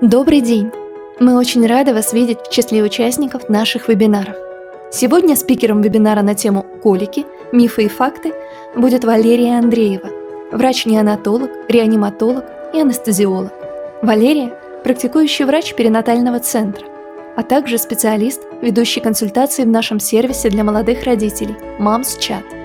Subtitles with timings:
[0.00, 0.72] Добрый день!
[1.18, 4.34] Мы очень рады вас видеть в числе участников наших вебинаров.
[4.90, 7.26] Сегодня спикером вебинара на тему «Колики.
[7.52, 8.32] Мифы и факты»
[8.74, 10.08] будет Валерия Андреева,
[10.52, 13.52] врач-неонатолог, реаниматолог и анестезиолог.
[14.00, 16.86] Валерия– практикующий врач перинатального центра,
[17.36, 22.59] а также специалист, ведущий консультации в нашем сервисе для молодых родителей «Мамс Чат».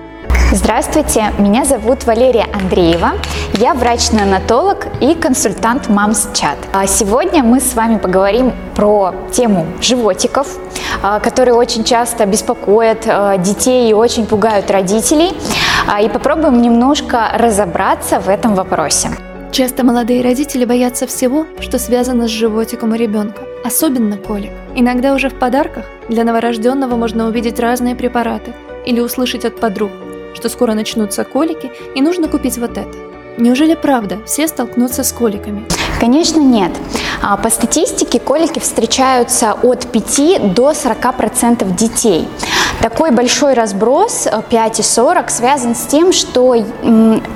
[0.52, 3.14] Здравствуйте, меня зовут Валерия Андреева.
[3.54, 6.56] Я врач-неонатолог и консультант Мамс Чат.
[6.72, 10.46] А сегодня мы с вами поговорим про тему животиков,
[11.02, 15.34] а, которые очень часто беспокоят а, детей и очень пугают родителей.
[16.00, 19.10] И попробуем немножко разобраться в этом вопросе.
[19.50, 24.52] Часто молодые родители боятся всего, что связано с животиком у ребенка, особенно колик.
[24.76, 28.52] Иногда уже в подарках для новорожденного можно увидеть разные препараты
[28.84, 29.90] или услышать от подруг–
[30.36, 32.86] что скоро начнутся колики и нужно купить вот это.
[33.38, 35.64] Неужели правда все столкнутся с коликами?
[36.00, 36.72] Конечно, нет.
[37.22, 42.28] А, по статистике колики встречаются от 5 до 40% детей.
[42.80, 46.54] Такой большой разброс 5 и 40 связан с тем, что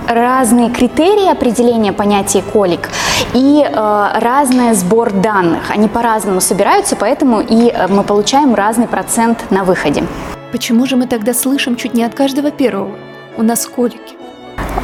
[0.07, 2.91] разные критерии определения понятия колик
[3.35, 5.71] и э, разный сбор данных.
[5.71, 10.05] Они по-разному собираются, поэтому и э, мы получаем разный процент на выходе.
[10.53, 12.97] Почему же мы тогда слышим чуть не от каждого первого?
[13.37, 14.17] У нас колики.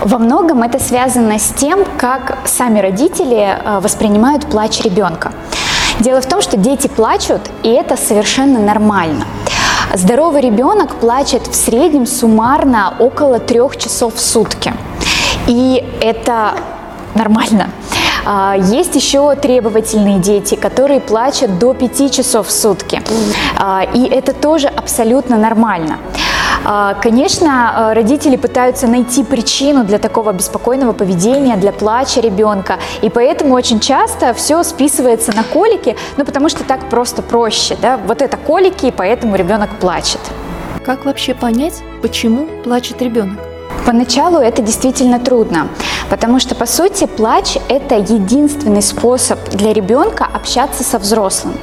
[0.04, 5.32] Во многом это связано с тем, как сами родители э, воспринимают плач ребенка.
[5.98, 9.24] Дело в том, что дети плачут, и это совершенно нормально.
[9.94, 14.72] Здоровый ребенок плачет в среднем суммарно около трех часов в сутки.
[15.48, 16.54] И это
[17.16, 17.70] нормально.
[18.26, 23.00] А, есть еще требовательные дети, которые плачут до 5 часов в сутки.
[23.56, 25.98] А, и это тоже абсолютно нормально.
[26.64, 33.54] А, конечно, родители пытаются найти причину для такого беспокойного поведения, для плача ребенка, и поэтому
[33.54, 38.36] очень часто все списывается на колики, ну потому что так просто проще, да, вот это
[38.36, 40.20] колики, и поэтому ребенок плачет.
[40.84, 43.45] Как вообще понять, почему плачет ребенок?
[43.86, 45.68] Поначалу это действительно трудно,
[46.10, 51.54] потому что, по сути, плач– это единственный способ для ребенка общаться со взрослым.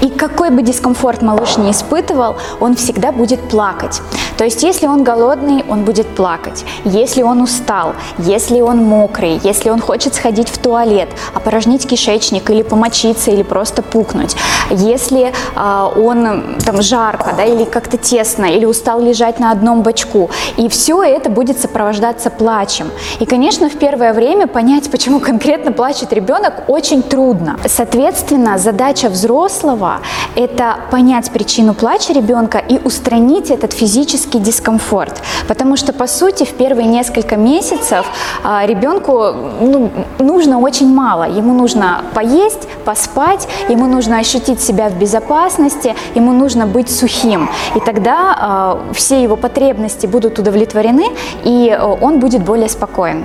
[0.00, 4.00] И какой бы дискомфорт малыш не испытывал, он всегда будет плакать.
[4.36, 6.64] То есть, если он голодный, он будет плакать.
[6.84, 12.62] Если он устал, если он мокрый, если он хочет сходить в туалет, опорожнить кишечник или
[12.62, 14.36] помочиться, или просто пукнуть,
[14.70, 20.30] если э, он там жарко, да, или как-то тесно, или устал лежать на одном бочку,
[20.56, 22.90] и все это будет сопровождаться плачем.
[23.20, 27.58] И, конечно, в первое время понять, почему конкретно плачет ребенок, очень трудно.
[27.66, 30.00] Соответственно, задача взрослого–
[30.36, 35.22] это понять причину плача ребенка и устранить этот физический дискомфорт.
[35.48, 38.06] Потому что, по сути, в первые несколько месяцев
[38.44, 41.24] а, ребенку ну, нужно очень мало.
[41.24, 47.48] Ему нужно поесть, поспать, ему нужно ощутить себя в безопасности, ему нужно быть сухим.
[47.76, 51.06] И тогда э, все его потребности будут удовлетворены,
[51.44, 53.24] и и э, он будет более спокоен.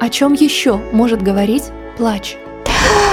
[0.00, 1.64] О чем еще может говорить
[1.96, 2.36] плач?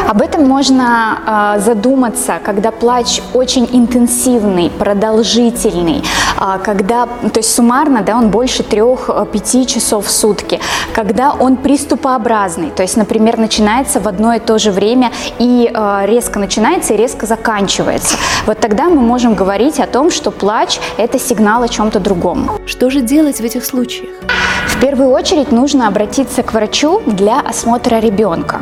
[0.08, 6.04] Об этом можно э, задуматься, когда плач очень интенсивный, продолжительный,
[6.40, 10.60] э, когда, то есть суммарно, да, он больше 3-5 часов в сутки,
[10.94, 16.02] когда он приступообразный, то есть, например, начинается в одно и то же время и э,
[16.06, 18.18] резко начинается и резко заканчивается.
[18.46, 22.52] Вот тогда мы можем говорить о том, что плач– это сигнал о чем-то другом.
[22.66, 24.12] Что же делать в этих случаях?
[24.68, 28.62] В первую очередь нужно обратиться к врачу для осмотра ребенка.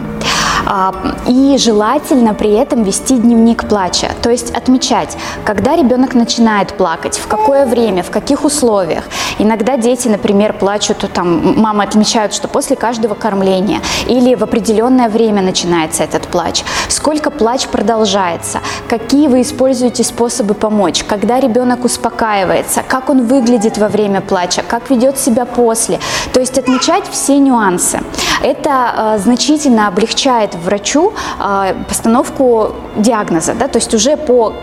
[0.66, 0.94] А,
[1.28, 7.28] и желательно при этом вести дневник плача, то есть отмечать, когда ребенок начинает плакать, в
[7.28, 9.04] какое время, в каких условиях.
[9.40, 15.42] Иногда дети, например, плачут, там мамы отмечают, что после каждого кормления или в определенное время
[15.42, 16.64] начинается этот плач.
[16.90, 23.88] Сколько плач продолжается, какие вы используете способы помочь, когда ребенок успокаивается, как он выглядит во
[23.88, 26.00] время плача, как ведет себя после.
[26.34, 28.00] То есть отмечать все нюансы.
[28.44, 34.54] Это э, значительно облегчает врачу э, постановку диагноза, да, то есть уже по,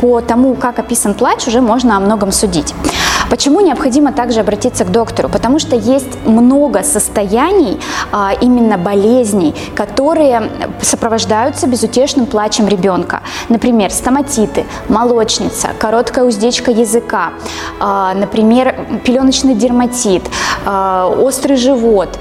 [0.00, 2.74] по тому, как описан плач, уже можно о многом судить.
[3.30, 5.28] Почему необходимо также обратиться к доктору?
[5.28, 7.80] Потому что есть много состояний,
[8.12, 10.50] а, именно болезней, которые
[10.82, 13.22] сопровождаются безутешным плачем ребенка.
[13.48, 17.32] Например, стоматиты, молочница, короткая уздечка языка,
[17.80, 18.74] а, например,
[19.04, 20.22] пеленочный дерматит,
[20.66, 22.18] а, острый живот,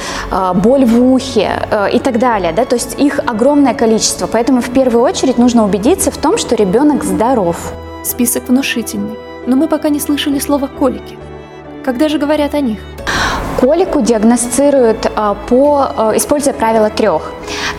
[0.55, 1.51] боль в ухе
[1.93, 2.53] и так далее.
[2.53, 2.65] Да?
[2.65, 7.03] То есть их огромное количество, поэтому в первую очередь нужно убедиться в том, что ребенок
[7.03, 7.57] здоров.
[8.03, 11.17] Список внушительный но мы пока не слышали слова «колики».
[11.83, 12.79] Когда же говорят о них?
[13.59, 17.31] Колику диагностируют а, по, а, используя правило трех.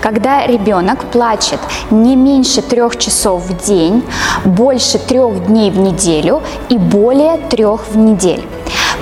[0.02, 4.02] когда ребенок плачет не меньше трех часов в день,
[4.44, 8.42] больше трех дней в неделю и более трех в неделю.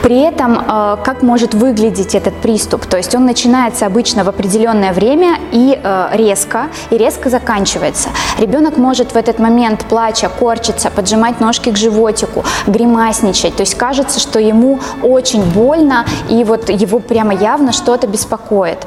[0.02, 2.87] При этом, э, как может выглядеть этот приступ?
[2.87, 8.08] То есть он начинается обычно в определенное время и э, резко, и резко заканчивается.
[8.38, 13.54] Ребенок может в этот момент, плача, корчиться, поджимать ножки к животику, гримасничать.
[13.54, 18.78] То есть кажется, что ему очень больно, и вот его прямо явно что-то беспокоит.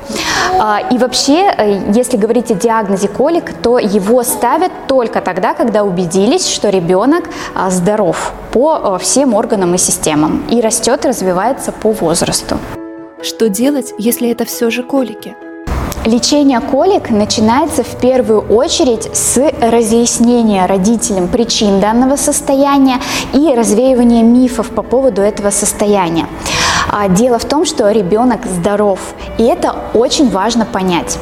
[0.59, 5.83] А, и вообще, э, если говорить о диагнозе колик, то его ставят только тогда, когда
[5.83, 7.23] убедились, что ребенок
[7.53, 12.57] а, здоров по всем органам и системам и растет развивается по возрасту.
[13.21, 15.35] Что делать, если это все же колики?
[16.05, 22.99] Лечение колик начинается в первую очередь с разъяснения родителям причин данного состояния
[23.33, 26.27] и развеивания мифов по поводу этого состояния.
[26.91, 28.99] А, дело в том, что ребенок здоров,
[29.39, 31.17] и это очень важно понять.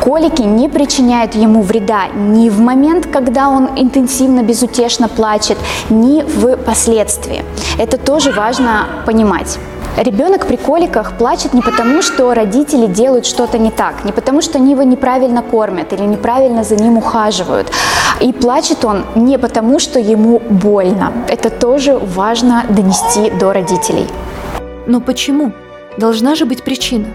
[0.00, 5.58] Колики не причиняют ему вреда ни в момент, когда он интенсивно, безутешно плачет,
[5.90, 7.44] ни в последствии.
[7.78, 9.58] Это тоже важно понимать.
[9.96, 14.58] Ребенок при коликах плачет не потому, что родители делают что-то не так, не потому, что
[14.58, 17.70] они его неправильно кормят или неправильно за ним ухаживают.
[18.20, 21.12] И плачет он не потому, что ему больно.
[21.28, 24.06] Это тоже важно донести до родителей.
[24.86, 25.52] Но почему?
[25.98, 27.06] Должна же быть причина.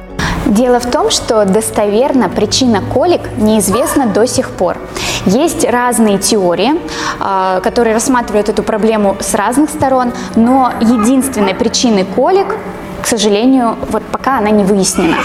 [0.48, 4.78] Дело в том, что достоверно причина колик неизвестна до сих пор.
[5.26, 6.72] Есть разные теории,
[7.20, 12.56] а, которые рассматривают эту проблему с разных сторон, но единственной причиной колик,
[13.02, 15.18] к сожалению, вот пока она не выяснена.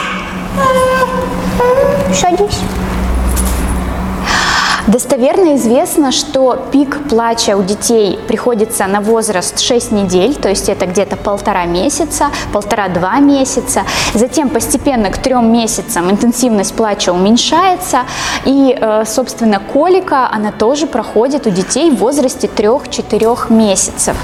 [2.13, 2.59] Садись.
[4.89, 10.87] Достоверно известно, что пик плача у детей приходится на возраст 6 недель, то есть это
[10.87, 13.83] где-то полтора месяца, полтора-два месяца.
[14.13, 18.01] Затем постепенно к трем месяцам интенсивность плача уменьшается,
[18.45, 24.17] и, э, собственно, колика, она тоже проходит у детей в возрасте 3-4 месяцев.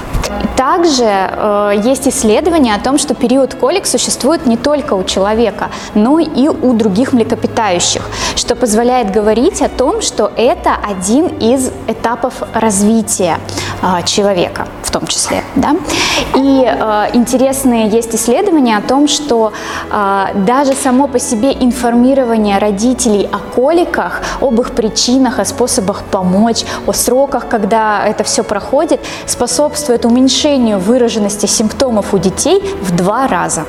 [0.55, 6.19] Также э, есть исследования о том, что период колик существует не только у человека, но
[6.19, 8.01] и у других млекопитающих,
[8.35, 13.39] что позволяет говорить о том, что это один из этапов развития
[13.81, 15.43] э, человека в том числе.
[15.55, 15.75] Да?
[16.35, 19.53] И э, интересные есть исследования о том, что
[19.91, 26.65] э, даже само по себе информирование родителей о коликах, об их причинах, о способах помочь,
[26.87, 30.18] о сроках, когда это все проходит, способствует уменьшению
[30.77, 33.65] выраженности симптомов у детей в два раза.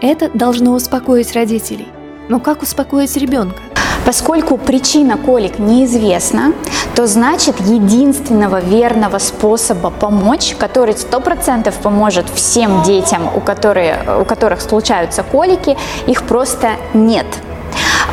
[0.00, 1.88] Это должно успокоить родителей.
[2.28, 3.60] Но как успокоить ребенка?
[4.04, 6.52] Поскольку причина колик неизвестна,
[6.94, 14.60] то значит единственного верного способа помочь, который 100% поможет всем детям, у, которые, у которых
[14.60, 15.76] случаются колики,
[16.06, 17.26] их просто нет.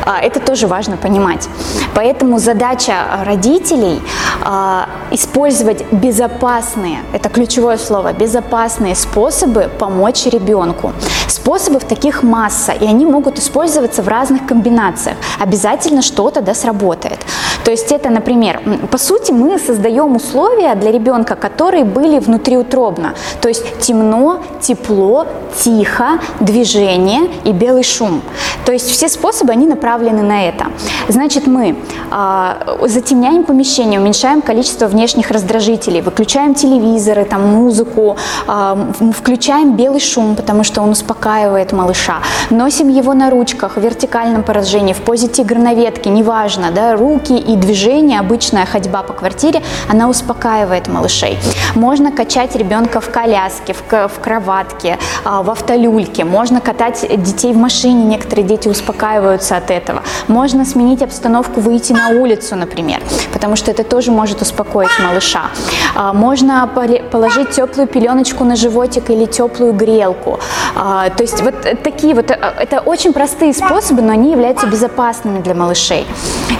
[0.04, 1.48] А, это тоже важно понимать.
[1.94, 4.02] Поэтому задача родителей
[4.44, 10.92] а, использовать безопасные, это ключевое слово, безопасные способы помочь ребенку.
[11.28, 15.16] Способов таких масса, и они могут использоваться в разных комбинациях.
[15.40, 17.18] Обязательно что-то да сработает.
[17.64, 18.60] То есть это, например,
[18.90, 23.14] по сути мы создаем условия для ребенка, которые были внутриутробно.
[23.40, 28.20] То есть темно, тепло, тихо, движение и белый шум.
[28.66, 30.66] То есть все способы, они направлены на это.
[31.08, 31.76] Значит, мы
[32.10, 38.16] э, затемняем помещение, уменьшаем количество внешних раздражителей, выключаем телевизоры, там, музыку,
[38.48, 42.18] э, включаем белый шум, потому что он успокаивает малыша,
[42.50, 47.36] носим его на ручках в вертикальном поражении, в позе тигра на ветке, неважно, да, руки
[47.36, 51.38] и движение, обычная ходьба по квартире, она успокаивает малышей.
[51.74, 57.56] Можно качать ребенка в коляске, в, в кроватке, э, в автолюльке, можно катать детей в
[57.56, 59.83] машине, некоторые дети успокаиваются от этого.
[60.28, 63.00] Можно сменить обстановку, выйти на улицу, например,
[63.32, 65.50] потому что это тоже может успокоить малыша.
[65.94, 66.68] А, можно
[67.10, 70.38] положить теплую пеленочку на животик или теплую грелку.
[70.74, 75.40] А, то есть вот такие вот, э, это очень простые способы, но они являются безопасными
[75.40, 76.06] для малышей.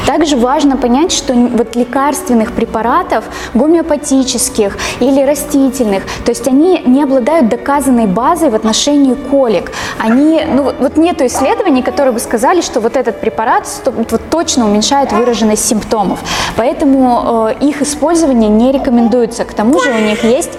[0.07, 7.49] Также важно понять, что вот лекарственных препаратов, гомеопатических или растительных, то есть они не обладают
[7.49, 9.73] доказанной базой в отношении колик.
[9.99, 15.13] Они, ну вот нету исследований, которые бы сказали, что вот этот препарат вот, точно уменьшает
[15.13, 16.21] выраженность симптомов.
[16.57, 19.45] Поэтому э, их использование не рекомендуется.
[19.45, 20.59] К тому же у них есть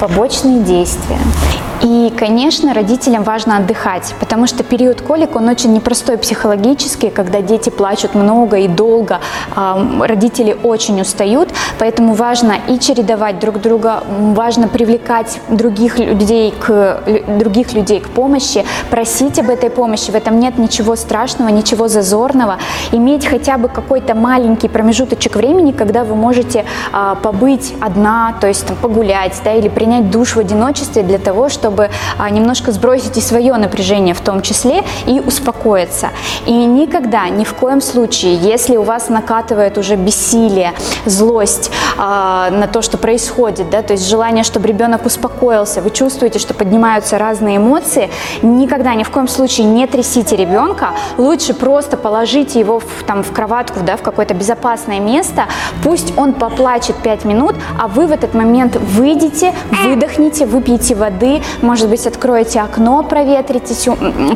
[0.00, 1.18] побочные действия.
[1.82, 7.70] И, конечно, родителям важно отдыхать, потому что период колик, он очень непростой психологически, когда дети
[7.70, 9.20] плачут много и долго,
[9.54, 17.00] родители очень устают, поэтому важно и чередовать друг друга, важно привлекать других людей к,
[17.38, 22.58] других людей к помощи, просить об этой помощи, в этом нет ничего страшного, ничего зазорного,
[22.90, 28.66] иметь хотя бы какой-то маленький промежуточек времени, когда вы можете а, побыть одна, то есть
[28.66, 33.20] там, погулять, да, или принять душ в одиночестве для того, чтобы а, немножко сбросить и
[33.20, 36.10] свое напряжение в том числе и успокоиться.
[36.46, 42.66] И никогда, ни в коем случае, если у вас накатывает уже бессилие, злость а, на
[42.66, 47.56] то, что происходит, да, то есть желание, чтобы ребенок успокоился, вы чувствуете, что поднимаются разные
[47.56, 48.10] эмоции,
[48.42, 53.32] никогда, ни в коем случае не трясите ребенка, лучше просто положите его в, там, в
[53.32, 55.46] кроватку, да, в какое-то безопасное место,
[55.82, 59.54] пусть он поплачет 5 минут, а вы в этот момент выйдете,
[59.84, 63.74] выдохните, выпьете воды, может быть, откроете окно, проветрите,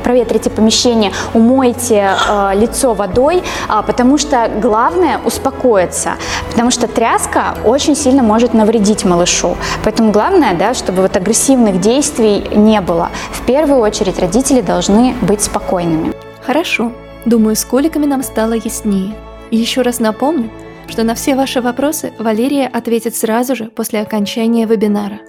[0.02, 6.12] проветрите помещение, умойте э, лицо водой, э, потому что главное успокоиться,
[6.50, 9.56] потому что тряска очень сильно может навредить малышу.
[9.84, 13.10] Поэтому главное, да, чтобы вот агрессивных действий не было.
[13.32, 16.12] В первую очередь родители должны быть спокойными.
[16.44, 16.92] Хорошо.
[17.24, 19.14] Думаю, с коликами нам стало яснее.
[19.50, 20.50] И еще раз напомню,
[20.88, 25.20] что на все ваши вопросы Валерия ответит сразу же после окончания вебинара.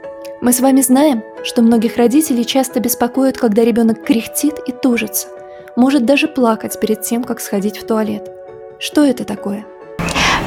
[0.44, 5.30] Мы с вами знаем, что многих родителей часто беспокоит, когда ребенок кряхтит и тужится,
[5.78, 8.30] может даже плакать перед тем, как сходить в туалет.
[8.78, 9.66] Что это такое?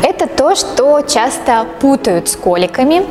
[0.03, 3.07] Это то, что часто путают с коликами.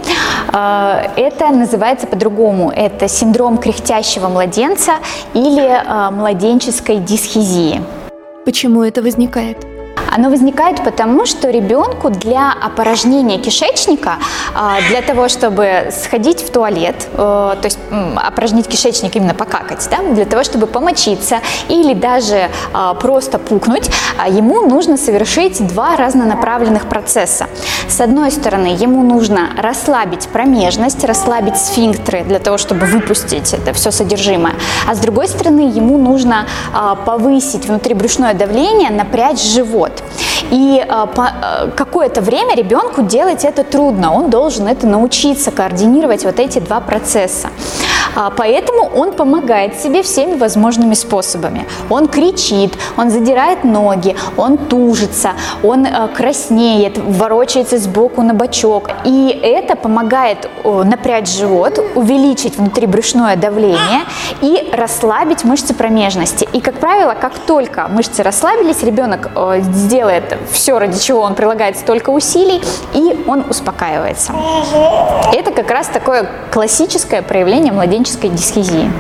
[0.54, 2.70] А, это называется по-другому.
[2.70, 4.98] Это синдром кряхтящего младенца
[5.34, 7.82] или а, младенческой дисхизии.
[8.46, 9.75] Почему это возникает?
[10.16, 14.14] Оно возникает потому, что ребенку для опорожнения кишечника,
[14.56, 17.78] а, для того, чтобы сходить в туалет, э, то есть
[18.16, 24.30] опорожнить кишечник именно покакать, да, для того, чтобы помочиться или даже а, просто пукнуть, а,
[24.30, 27.48] ему нужно совершить два разнонаправленных процесса.
[27.90, 33.92] С одной стороны, ему нужно расслабить промежность, расслабить сфинктеры для того, чтобы выпустить это все
[33.92, 34.54] содержимое.
[34.88, 36.46] А с другой стороны, ему нужно
[37.06, 40.05] повысить внутрибрюшное давление, напрячь живот.
[40.52, 46.40] И э, э, какое-то время ребенку делать это трудно, он должен это научиться координировать вот
[46.40, 47.50] эти два процесса.
[48.16, 51.66] А, поэтому он помогает себе всеми возможными способами.
[51.90, 55.32] Он кричит, он задирает ноги, он тужится,
[55.64, 58.90] он э, краснеет, ворочается сбоку на бочок.
[59.04, 64.04] И это помогает напрячь живот, увеличить внутрибрюшное давление
[64.42, 66.48] и расслабить мышцы промежности.
[66.54, 69.30] И, как правило, как только мышцы расслабились, ребенок
[69.60, 72.62] сделает все, ради чего он прилагает столько усилий,
[72.94, 74.34] и он успокаивается.
[75.34, 78.92] Это как раз такое классическое проявление младенчества младенческой дисхизии.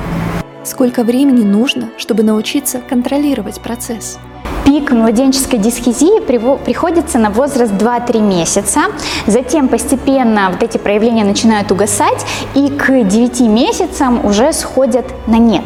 [0.64, 4.18] Сколько времени нужно, чтобы научиться контролировать процесс?
[4.66, 8.86] Пик младенческой дисхизии приходится на возраст 2-3 месяца,
[9.28, 15.66] затем постепенно вот эти проявления начинают угасать и к 9 месяцам уже сходят на нет.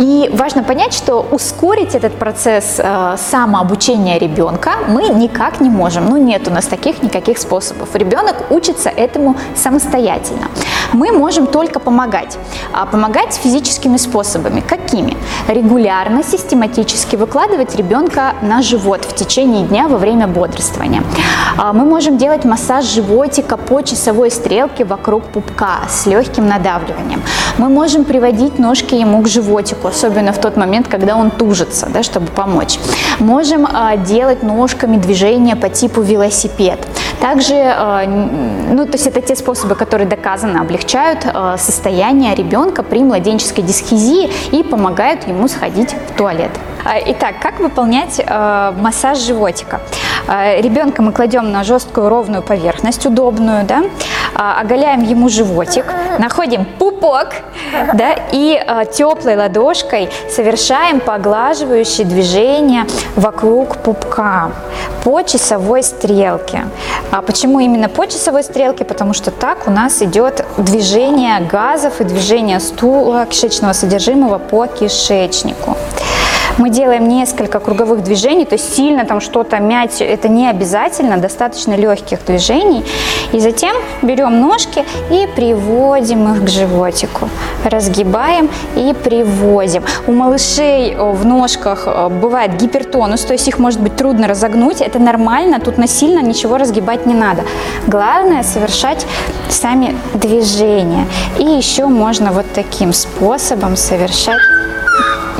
[0.00, 6.06] И важно понять, что ускорить этот процесс э, самообучения ребенка мы никак не можем.
[6.08, 7.94] Ну, нет у нас таких никаких способов.
[7.94, 10.48] Ребенок учится этому самостоятельно.
[10.94, 12.38] Мы можем только помогать.
[12.72, 14.60] А помогать физическими способами.
[14.60, 15.18] Какими?
[15.48, 21.02] Регулярно, систематически выкладывать ребенка на живот в течение дня во время бодрствования.
[21.58, 27.22] А мы можем делать массаж животика по часовой стрелке вокруг пупка с легким надавливанием.
[27.58, 32.02] Мы можем приводить ножки ему к животику, особенно в тот момент, когда он тужится, да,
[32.02, 32.78] чтобы помочь.
[33.18, 36.78] Можем э, делать ножками движения по типу велосипед.
[37.20, 38.06] Также, э,
[38.72, 44.30] ну, то есть это те способы, которые доказанно облегчают э, состояние ребенка при младенческой дисхизии
[44.52, 46.50] и помогают ему сходить в туалет.
[46.84, 49.80] А, итак, как выполнять э, массаж животика?
[50.28, 55.84] Э, ребенка мы кладем на жесткую ровную поверхность, удобную, да, э, оголяем ему животик,
[56.18, 57.28] находим пупок,
[57.94, 64.52] да, и э, теплой ладошкой совершаем поглаживающие движения вокруг пупка
[65.04, 66.64] по часовой стрелке.
[67.10, 68.84] А почему именно по часовой стрелке?
[68.84, 75.76] Потому что так у нас идет движение газов и движение стула, кишечного содержимого по кишечнику.
[76.60, 81.74] Мы делаем несколько круговых движений, то есть сильно там что-то мять, это не обязательно, достаточно
[81.74, 82.84] легких движений.
[83.32, 87.30] И затем берем ножки и приводим их к животику.
[87.64, 89.84] Разгибаем и приводим.
[90.06, 94.82] У малышей э, в ножках э, бывает гипертонус, то есть их может быть трудно разогнуть.
[94.82, 97.42] Это нормально, тут насильно ничего разгибать не надо.
[97.86, 99.06] Главное совершать
[99.48, 101.06] сами движения.
[101.38, 104.42] И еще можно вот таким способом совершать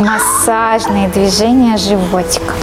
[0.00, 2.54] массажные движения животика.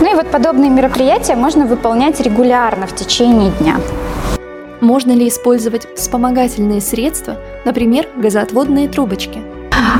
[0.00, 3.80] Ну и вот подобные мероприятия можно выполнять регулярно в течение дня.
[4.80, 9.42] Можно ли использовать вспомогательные средства, например, газоотводные трубочки–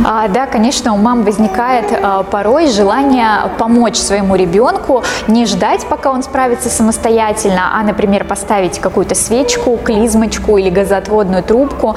[0.04, 6.10] а, да, конечно, у мам возникает а, порой желание помочь своему ребенку, не ждать, пока
[6.10, 11.96] он справится самостоятельно, а, например, поставить какую-то свечку, клизмочку или газоотводную трубку.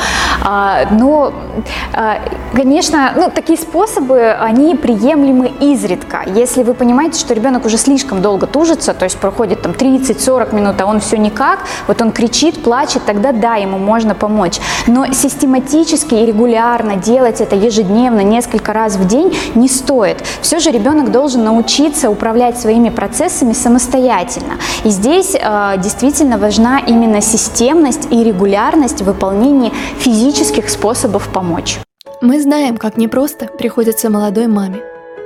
[0.50, 1.34] А, но,
[2.54, 6.24] конечно, ну, такие способы, они приемлемы изредка.
[6.26, 10.80] Если вы понимаете, что ребенок уже слишком долго тужится, то есть проходит там 30-40 минут,
[10.80, 14.60] а он все никак, вот он кричит, плачет, тогда да, ему можно помочь.
[14.88, 20.24] Но систематически и регулярно делать это ежедневно, несколько раз в день не стоит.
[20.42, 24.56] Все же ребенок должен научиться управлять своими процессами самостоятельно.
[24.84, 31.80] И здесь э, действительно важна именно системность и регулярность в выполнении физических способов помочь.
[32.22, 34.82] Мы знаем, как непросто приходится молодой маме.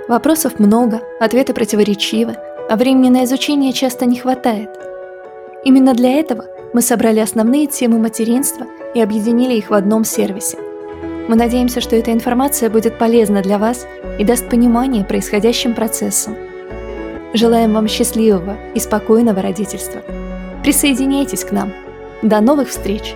[0.08, 2.36] Вопросов много, ответы противоречивы,
[2.70, 4.70] а времени на изучение часто не хватает.
[5.64, 10.58] Именно для этого мы собрали основные темы материнства и объединили их в одном сервисе–
[11.32, 13.88] мы надеемся, что эта информация будет полезна для вас
[14.20, 16.36] и даст понимание происходящим процессам.
[17.34, 20.02] Желаем вам счастливого и спокойного родительства.
[20.62, 21.72] Присоединяйтесь к нам.
[22.22, 23.16] До новых встреч!